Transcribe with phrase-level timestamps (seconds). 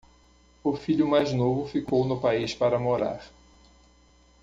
[0.63, 3.23] O filho mais novo ficou no país para morar